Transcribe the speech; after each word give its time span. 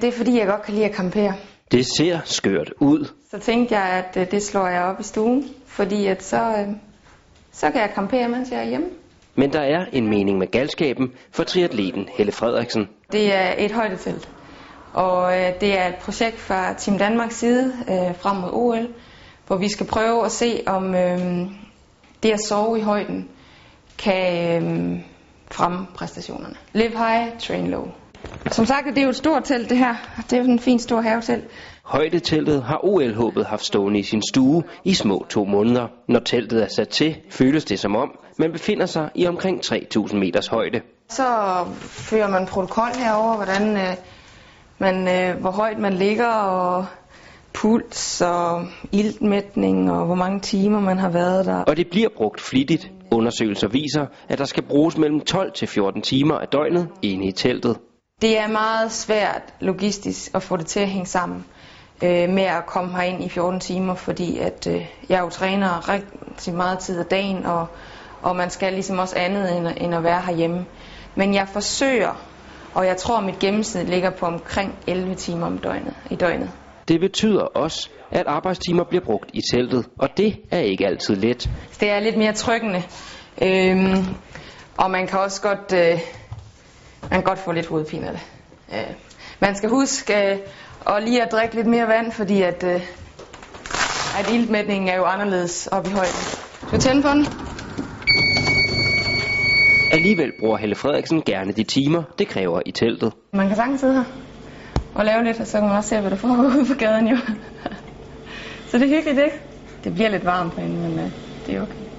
Det 0.00 0.08
er 0.08 0.12
fordi, 0.12 0.38
jeg 0.38 0.46
godt 0.46 0.62
kan 0.62 0.74
lide 0.74 0.86
at 0.86 0.94
campere. 0.94 1.34
Det 1.70 1.86
ser 1.98 2.20
skørt 2.24 2.72
ud. 2.80 3.12
Så 3.30 3.38
tænkte 3.38 3.78
jeg, 3.78 3.82
at 3.82 4.16
øh, 4.16 4.30
det 4.30 4.42
slår 4.42 4.66
jeg 4.66 4.82
op 4.82 5.00
i 5.00 5.02
stuen, 5.02 5.44
fordi 5.66 6.06
at 6.06 6.22
så, 6.22 6.36
øh, 6.36 6.68
så 7.52 7.70
kan 7.70 7.80
jeg 7.80 7.90
campere, 7.94 8.28
mens 8.28 8.50
jeg 8.50 8.60
er 8.60 8.64
hjemme. 8.64 8.86
Men 9.34 9.52
der 9.52 9.60
er 9.60 9.86
en 9.92 10.08
mening 10.08 10.38
med 10.38 10.46
galskaben 10.50 11.12
for 11.30 11.44
triatleten 11.44 12.08
Helle 12.16 12.32
Frederiksen. 12.32 12.88
Det 13.12 13.34
er 13.34 13.54
et 13.58 13.72
højdetelt, 13.72 14.28
og 14.92 15.38
øh, 15.38 15.60
det 15.60 15.78
er 15.78 15.88
et 15.88 15.96
projekt 16.00 16.38
fra 16.38 16.74
Team 16.74 16.98
Danmarks 16.98 17.36
side 17.36 17.72
frem 18.18 18.36
mod 18.36 18.50
OL, 18.52 18.88
hvor 19.46 19.56
vi 19.56 19.68
skal 19.68 19.86
prøve 19.86 20.24
at 20.24 20.32
se, 20.32 20.62
om 20.66 20.92
det 22.22 22.30
at 22.30 22.40
sove 22.40 22.78
i 22.78 22.82
højden 22.82 23.28
kan 23.98 25.04
fremme 25.50 25.86
præstationerne. 25.94 26.54
Live 26.72 26.90
high, 26.90 27.38
train 27.38 27.66
low. 27.66 27.88
Som 28.50 28.66
sagt, 28.66 28.86
det 28.86 28.98
er 28.98 29.02
jo 29.02 29.08
et 29.08 29.16
stort 29.16 29.44
telt 29.44 29.70
det 29.70 29.78
her. 29.78 29.94
Det 30.30 30.32
er 30.32 30.42
jo 30.42 30.44
en 30.44 30.58
fin 30.58 30.78
stor 30.78 31.00
havetelt. 31.00 31.44
Højdeteltet 31.82 32.62
har 32.62 32.84
OL-håbet 32.84 33.46
haft 33.46 33.64
stående 33.64 34.00
i 34.00 34.02
sin 34.02 34.22
stue 34.22 34.62
i 34.84 34.94
små 34.94 35.26
to 35.28 35.44
måneder. 35.44 35.86
Når 36.08 36.20
teltet 36.20 36.62
er 36.62 36.68
sat 36.68 36.88
til, 36.88 37.16
føles 37.30 37.64
det 37.64 37.78
som 37.78 37.96
om, 37.96 38.18
man 38.38 38.52
befinder 38.52 38.86
sig 38.86 39.10
i 39.14 39.26
omkring 39.26 39.60
3.000 39.64 40.16
meters 40.16 40.46
højde. 40.46 40.80
Så 41.08 41.24
fører 41.80 42.28
man 42.28 42.46
protokol 42.46 42.88
herover, 42.98 43.36
hvordan 43.36 43.76
øh, 43.76 43.94
man, 44.78 45.08
øh, 45.08 45.40
hvor 45.40 45.50
højt 45.50 45.78
man 45.78 45.92
ligger, 45.92 46.28
og 46.28 46.86
puls 47.52 48.20
og 48.20 48.66
iltmætning, 48.92 49.92
og 49.92 50.06
hvor 50.06 50.14
mange 50.14 50.40
timer 50.40 50.80
man 50.80 50.98
har 50.98 51.10
været 51.10 51.46
der. 51.46 51.62
Og 51.62 51.76
det 51.76 51.86
bliver 51.90 52.08
brugt 52.16 52.40
flittigt. 52.40 52.90
Undersøgelser 53.12 53.68
viser, 53.68 54.06
at 54.28 54.38
der 54.38 54.44
skal 54.44 54.62
bruges 54.62 54.98
mellem 54.98 55.20
12 55.20 55.52
til 55.52 55.68
14 55.68 56.02
timer 56.02 56.34
af 56.34 56.48
døgnet 56.48 56.88
inde 57.02 57.26
i 57.26 57.32
teltet. 57.32 57.76
Det 58.22 58.38
er 58.38 58.48
meget 58.48 58.92
svært 58.92 59.42
logistisk 59.60 60.34
at 60.34 60.42
få 60.42 60.56
det 60.56 60.66
til 60.66 60.80
at 60.80 60.88
hænge 60.88 61.06
sammen 61.06 61.44
øh, 62.02 62.28
med 62.28 62.42
at 62.42 62.66
komme 62.66 62.92
herind 62.92 63.24
i 63.24 63.28
14 63.28 63.60
timer, 63.60 63.94
fordi 63.94 64.38
at 64.38 64.66
øh, 64.66 64.86
jeg 65.08 65.20
jo 65.20 65.28
træner 65.28 65.88
rigtig 65.88 66.54
meget 66.54 66.78
tid 66.78 66.98
af 66.98 67.06
dagen, 67.06 67.46
og, 67.46 67.66
og 68.22 68.36
man 68.36 68.50
skal 68.50 68.72
ligesom 68.72 68.98
også 68.98 69.16
andet 69.18 69.56
end, 69.56 69.68
end 69.76 69.94
at 69.94 70.02
være 70.02 70.20
herhjemme. 70.20 70.64
Men 71.14 71.34
jeg 71.34 71.48
forsøger, 71.48 72.26
og 72.74 72.86
jeg 72.86 72.96
tror, 72.96 73.18
at 73.18 73.24
mit 73.24 73.38
gennemsnit 73.38 73.88
ligger 73.88 74.10
på 74.10 74.26
omkring 74.26 74.78
11 74.86 75.14
timer 75.14 75.46
om 75.46 75.58
døgnet, 75.58 75.94
i 76.10 76.14
døgnet. 76.14 76.50
Det 76.88 77.00
betyder 77.00 77.42
også, 77.42 77.90
at 78.10 78.26
arbejdstimer 78.26 78.84
bliver 78.84 79.04
brugt 79.04 79.30
i 79.32 79.40
teltet, 79.52 79.86
og 79.98 80.08
det 80.16 80.36
er 80.50 80.60
ikke 80.60 80.86
altid 80.86 81.16
let. 81.16 81.50
Det 81.80 81.90
er 81.90 82.00
lidt 82.00 82.16
mere 82.16 82.32
tryggende, 82.32 82.82
øhm, 83.42 84.04
og 84.76 84.90
man 84.90 85.06
kan 85.06 85.18
også 85.18 85.42
godt, 85.42 85.72
øh, 85.72 86.00
man 87.10 87.20
kan 87.20 87.22
godt 87.22 87.38
få 87.38 87.52
lidt 87.52 87.66
hovedpine 87.66 88.06
af 88.06 88.12
det. 88.12 88.22
Øh, 88.72 88.94
man 89.40 89.54
skal 89.54 89.68
huske 89.68 90.32
øh, 90.32 90.38
og 90.80 91.02
lige 91.02 91.22
at 91.22 91.32
drikke 91.32 91.54
lidt 91.54 91.66
mere 91.66 91.88
vand, 91.88 92.12
fordi 92.12 92.42
at, 92.42 92.64
øh, 92.64 92.80
at 94.18 94.30
iltmætningen 94.32 94.88
er 94.88 94.96
jo 94.96 95.04
anderledes 95.04 95.66
oppe 95.66 95.90
i 95.90 95.92
højden. 95.92 96.22
Skal 96.66 96.72
vi 96.72 96.82
tænde 96.82 97.02
på 97.02 97.08
den? 97.08 97.26
Alligevel 99.92 100.32
bruger 100.40 100.56
Helle 100.56 100.74
Frederiksen 100.74 101.22
gerne 101.22 101.52
de 101.52 101.64
timer, 101.64 102.02
det 102.18 102.28
kræver 102.28 102.60
i 102.66 102.70
teltet. 102.72 103.12
Man 103.32 103.46
kan 103.46 103.56
sagtens 103.56 103.80
sidde 103.80 103.94
her 103.94 104.04
og 104.94 105.04
lave 105.04 105.24
lidt, 105.24 105.40
og 105.40 105.46
så 105.46 105.58
kan 105.58 105.68
man 105.68 105.76
også 105.76 105.88
se, 105.88 106.00
hvad 106.00 106.10
der 106.10 106.16
foregår 106.16 106.58
ude 106.58 106.66
på 106.66 106.74
gaden 106.78 107.08
jo. 107.08 107.16
så 108.68 108.78
det 108.78 108.82
er 108.82 108.96
hyggeligt, 108.96 109.24
ikke? 109.24 109.36
Det 109.84 109.94
bliver 109.94 110.08
lidt 110.08 110.24
varmt 110.24 110.54
herinde, 110.54 110.76
men 110.88 110.98
øh, 110.98 111.10
det 111.46 111.54
er 111.54 111.62
okay. 111.62 111.95